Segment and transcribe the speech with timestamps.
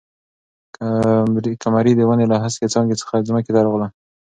[1.63, 3.87] قمري د ونې له هسکې څانګې څخه ځمکې ته راغله.